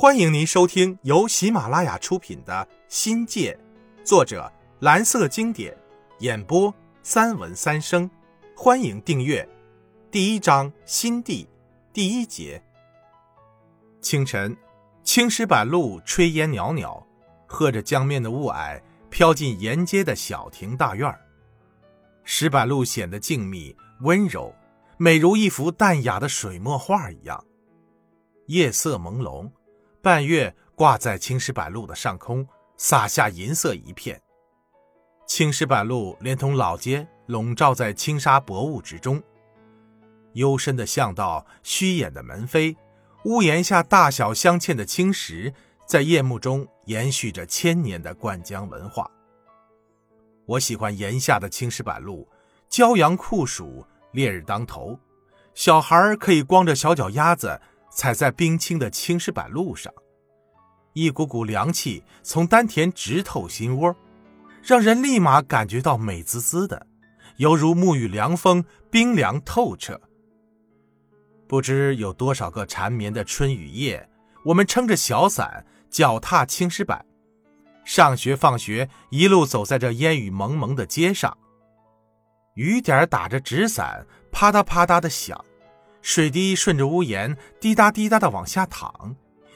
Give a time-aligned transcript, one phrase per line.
[0.00, 3.52] 欢迎您收听由喜马拉雅出品的《新界》，
[4.02, 5.76] 作者蓝色经典，
[6.20, 6.72] 演播
[7.02, 8.10] 三文三生。
[8.56, 9.46] 欢迎订阅。
[10.10, 11.46] 第一章新地
[11.92, 12.62] 第一节。
[14.00, 14.56] 清晨，
[15.04, 17.06] 青石板路炊烟袅袅，
[17.46, 18.80] 和着江面的雾霭
[19.10, 21.14] 飘进沿街的小亭大院
[22.24, 24.54] 石板路显得静谧温柔，
[24.96, 27.44] 美如一幅淡雅的水墨画一样。
[28.46, 29.50] 夜色朦胧。
[30.02, 32.46] 半月挂在青石板路的上空，
[32.78, 34.18] 洒下银色一片。
[35.26, 39.22] 青石板路连同老街笼罩在轻纱薄雾之中。
[40.32, 42.74] 幽深的巷道，虚掩的门扉，
[43.24, 45.52] 屋檐下大小镶嵌的青石，
[45.84, 49.10] 在夜幕中延续着千年的灌江文化。
[50.46, 52.26] 我喜欢檐下的青石板路，
[52.70, 54.98] 骄阳酷暑，烈日当头，
[55.52, 57.60] 小孩可以光着小脚丫子。
[57.90, 59.92] 踩在冰清的青石板路上，
[60.92, 63.94] 一股股凉气从丹田直透心窝，
[64.62, 66.86] 让人立马感觉到美滋滋的，
[67.36, 70.00] 犹如沐浴凉风，冰凉透彻。
[71.48, 74.08] 不知有多少个缠绵的春雨夜，
[74.44, 77.04] 我们撑着小伞，脚踏青石板，
[77.84, 81.36] 上学放学，一路走在这烟雨蒙蒙的街上，
[82.54, 85.44] 雨点打着纸伞，啪嗒啪嗒的响。
[86.02, 89.14] 水滴顺着屋檐滴答滴答的往下淌，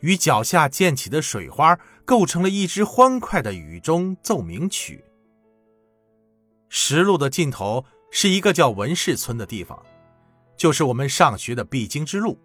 [0.00, 5.04] 与脚下溅起的水花构成了一支欢快的雨中奏鸣曲。
[6.68, 9.80] 石路的尽头是一个叫文氏村的地方，
[10.56, 12.38] 就是我们上学的必经之路。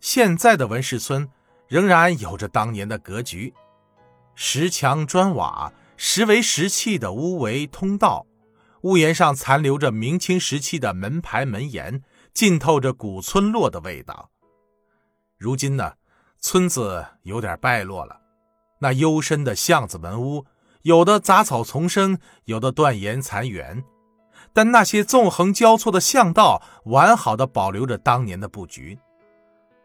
[0.00, 1.28] 现在的文氏村
[1.68, 3.52] 仍然有着当年的格局：
[4.34, 8.26] 石墙砖瓦，石为石砌的屋围通道，
[8.82, 12.02] 屋檐上残留着明清时期的门牌门檐。
[12.34, 14.30] 浸透着古村落的味道。
[15.38, 15.94] 如今呢，
[16.38, 18.20] 村子有点败落了。
[18.80, 20.44] 那幽深的巷子门屋，
[20.82, 23.84] 有的杂草丛生，有的断垣残垣，
[24.52, 28.98] 但那些纵横交错的巷道，完好的保留着当年的布局。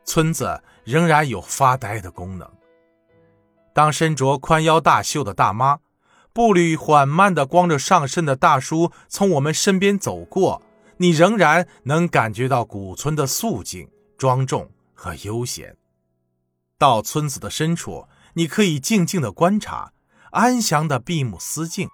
[0.04, 2.50] 村子仍然有发呆的功能。
[3.74, 5.80] 当身着宽腰大袖的大妈，
[6.34, 10.62] 步履缓慢的光着上身的大叔从我们身边走过。
[10.98, 15.76] 你仍然能感觉到古村的肃静、庄重和悠闲。
[16.78, 19.94] 到村子的深处，你可以静静的观察，
[20.32, 21.90] 安详的闭目思静。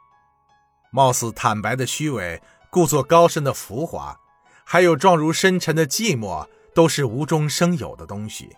[0.92, 4.20] 貌似坦白的虚伪，故作高深的浮华，
[4.64, 8.50] 还有状如深沉的寂寞，都是无中生有的东西。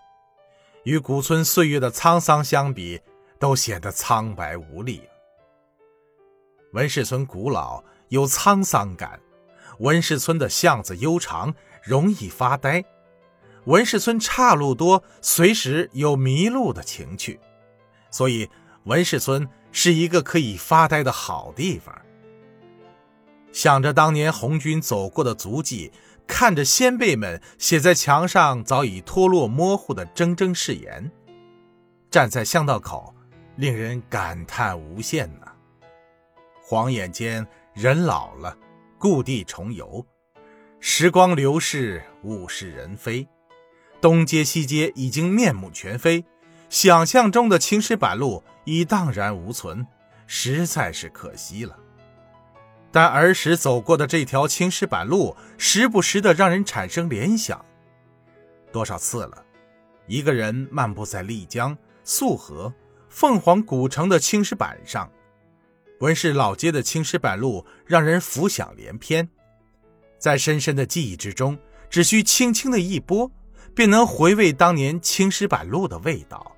[0.83, 3.01] 与古村岁月的沧桑相比，
[3.39, 5.01] 都显得苍白无力。
[6.73, 9.19] 文氏村古老，有沧桑感。
[9.79, 11.53] 文氏村的巷子悠长，
[11.83, 12.83] 容易发呆；
[13.65, 17.39] 文氏村岔路多，随时有迷路的情趣。
[18.09, 18.49] 所以，
[18.85, 21.93] 文氏村是一个可以发呆的好地方。
[23.51, 25.91] 想着当年红军走过的足迹，
[26.27, 31.11] 看着先辈们写在墙上早已脱落模糊的铮铮誓言，
[32.09, 33.13] 站在巷道口，
[33.55, 35.47] 令人感叹无限呐。
[36.61, 38.57] 晃眼间，人老了。
[38.97, 40.05] 故地重游，
[40.79, 43.27] 时光流逝，物是人非，
[44.01, 46.25] 东街西街已经面目全非，
[46.69, 49.85] 想象中的青石板路已荡然无存，
[50.27, 51.77] 实在是可惜了。
[52.91, 57.63] 但儿时走过的这条青石板路，时不时的让人产生联想。
[58.71, 59.45] 多少次了，
[60.07, 62.73] 一个人漫步在丽江、素河、
[63.09, 65.11] 凤凰古城的青石板上。
[65.99, 69.29] 文氏老街的青石板路让人浮想联翩，
[70.19, 71.57] 在深深的记忆之中，
[71.89, 73.31] 只需轻轻的一拨，
[73.73, 76.51] 便能回味当年青石板路的味道。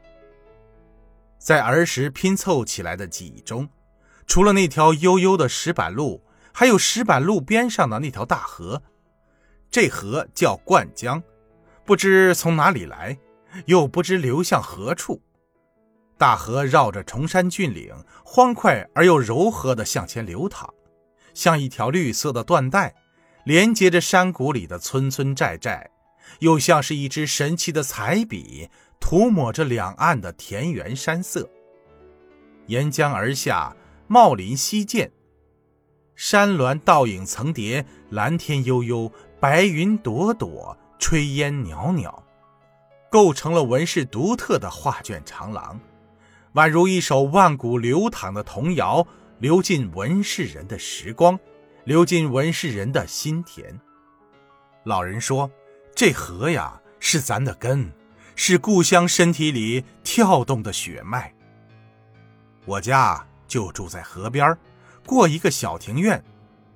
[1.37, 3.69] 在儿时拼凑起来的记忆中，
[4.25, 8.81] 除了那条悠悠的石板路，还有石板路边上的那条大河，
[9.69, 11.21] 这河叫灌江，
[11.85, 13.17] 不知从哪里来，
[13.67, 15.21] 又不知流向何处。
[16.17, 17.93] 大河绕着崇山峻岭，
[18.25, 20.73] 欢快而又柔和地向前流淌，
[21.33, 22.95] 像一条绿色的缎带，
[23.45, 25.91] 连接着山谷里的村村寨寨，
[26.39, 28.69] 又像是一支神奇的彩笔，
[28.99, 31.47] 涂抹着两岸的田园山色。
[32.65, 33.75] 沿江而下，
[34.07, 35.11] 茂林溪涧，
[36.15, 42.23] 山峦倒影层叠，蓝天悠悠，白云朵朵，炊烟袅袅，
[43.11, 45.79] 构成了文氏独特的画卷长廊。
[46.57, 49.05] 宛如一首万古流淌的童谣，
[49.37, 51.39] 流进文氏人的时光，
[51.83, 53.79] 流进文氏人的心田。
[54.83, 55.51] 老人说
[55.93, 57.91] ：“这河呀，是咱的根，
[58.35, 61.31] 是故乡身体里跳动的血脉。
[62.65, 64.57] 我家就住在河边
[65.05, 66.23] 过一个小庭院，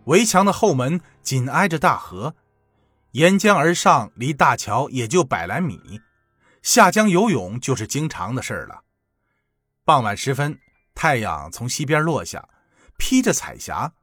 [0.04, 2.36] 围墙的后门紧挨着大河，
[3.14, 6.02] 沿江而上，离大桥也就百来米。
[6.62, 8.82] 下江游泳就是经常的事儿了。
[9.84, 10.60] 傍晚时分，
[10.94, 12.48] 太阳从西边落下，
[13.00, 13.94] 披着彩霞。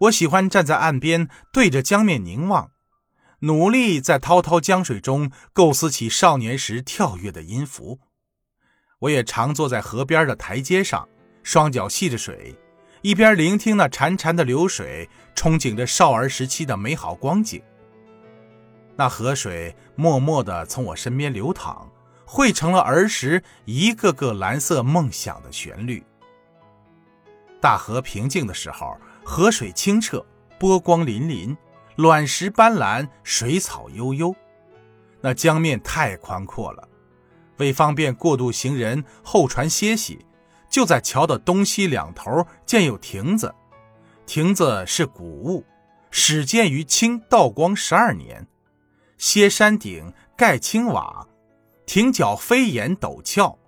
[0.00, 2.70] 我喜欢站在岸边，对着江面凝望，
[3.40, 8.00] 努力在滔滔江水中构思起少年时跳跃的音符。
[9.00, 11.08] 我也常坐在河边的台阶上，
[11.42, 12.54] 双脚戏着水，
[13.00, 17.62] 一边聆听那潺潺的流水，憧憬着少儿时期的美好光景。
[18.96, 21.90] 那河水默默地从我身边流淌，
[22.26, 26.04] 汇成了儿时一个个蓝色梦想的旋律。
[27.60, 28.94] 大河平静的时候。
[29.28, 30.24] 河水清澈，
[30.56, 31.56] 波光粼粼，
[31.96, 34.32] 卵石斑斓，水草悠悠。
[35.20, 36.88] 那江面太宽阔了，
[37.56, 40.24] 为方便过渡行人候船歇息，
[40.70, 43.52] 就在桥的东西两头建有亭子。
[44.26, 45.64] 亭子是古物，
[46.12, 48.46] 始建于清道光十二年，
[49.18, 51.26] 歇山顶，盖青瓦，
[51.86, 53.58] 亭角飞檐陡峭，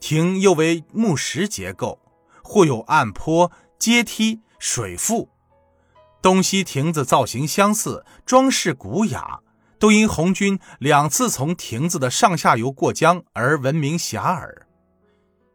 [0.00, 1.98] 亭又为木石结构，
[2.42, 4.42] 或有暗坡、阶梯。
[4.62, 5.30] 水腹，
[6.20, 9.40] 东西亭子造型相似，装饰古雅，
[9.78, 14.46] 都因红军两次从亭子的上下游过江而闻名遐迩。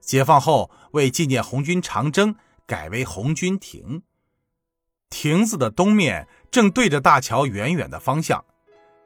[0.02, 2.34] 解放后，为纪念红军长征，
[2.66, 4.02] 改为红军亭。
[5.12, 8.44] 亭子的东面正对着大桥远远的方向，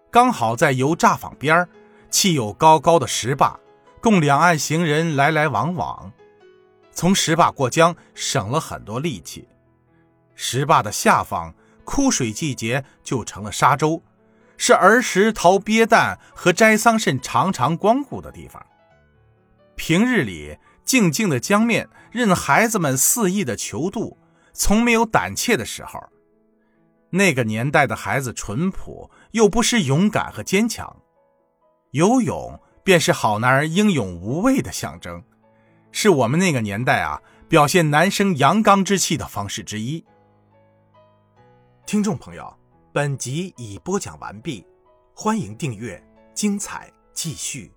[0.10, 1.68] 刚好在油炸坊边儿
[2.10, 3.60] 砌有高高的石坝，
[4.02, 6.12] 供两岸行人来来往往。
[6.92, 9.48] 从石坝过江，省了很多力气。
[10.36, 11.54] 石坝的下方，
[11.86, 14.02] 枯水季节就成了沙洲，
[14.58, 18.66] 是儿时淘鳖蛋和摘桑葚常常光顾的地方。
[19.76, 24.18] 平日里，静静的江面任孩子们肆意的求渡，
[24.54, 26.02] 从没有胆怯的时候。
[27.12, 30.98] 那个年代的孩子淳朴，又不失勇敢和坚强。
[31.92, 35.24] 游泳便是好男儿英勇无畏的象征，
[35.92, 40.06] 是我们那个年代啊表现男生阳刚之气的方式之一。
[41.86, 42.56] 听众朋友，
[42.94, 44.64] 本集已播讲完毕，
[45.16, 46.00] 欢迎订阅，
[46.36, 47.72] 精彩继续。